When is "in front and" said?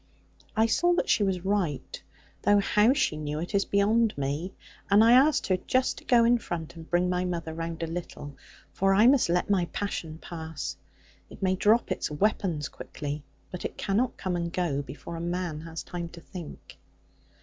6.25-6.89